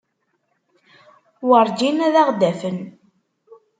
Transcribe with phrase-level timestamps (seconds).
[1.47, 2.77] Werǧin ad aɣ-d-afen.